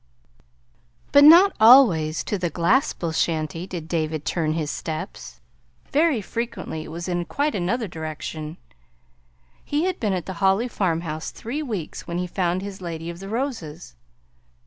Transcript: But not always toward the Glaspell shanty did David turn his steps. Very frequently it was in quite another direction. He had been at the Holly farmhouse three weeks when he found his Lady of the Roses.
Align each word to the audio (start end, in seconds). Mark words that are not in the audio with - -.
But 1.11 1.23
not 1.23 1.55
always 1.59 2.23
toward 2.23 2.41
the 2.41 2.49
Glaspell 2.49 3.11
shanty 3.13 3.67
did 3.67 3.87
David 3.87 4.25
turn 4.25 4.53
his 4.53 4.71
steps. 4.71 5.41
Very 5.91 6.21
frequently 6.21 6.83
it 6.83 6.87
was 6.87 7.07
in 7.07 7.23
quite 7.25 7.53
another 7.53 7.87
direction. 7.87 8.57
He 9.63 9.83
had 9.83 9.99
been 9.99 10.13
at 10.13 10.25
the 10.25 10.33
Holly 10.41 10.67
farmhouse 10.67 11.29
three 11.29 11.61
weeks 11.61 12.07
when 12.07 12.17
he 12.17 12.25
found 12.25 12.63
his 12.63 12.81
Lady 12.81 13.11
of 13.11 13.19
the 13.19 13.29
Roses. 13.29 13.93